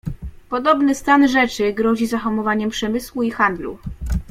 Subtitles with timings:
[0.49, 3.77] "Podobny stan rzeczy grozi zahamowaniem przemysłu i handlu."